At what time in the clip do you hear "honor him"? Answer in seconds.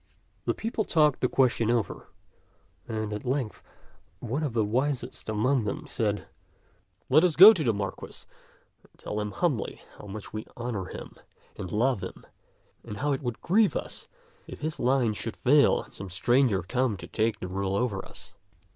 10.57-11.13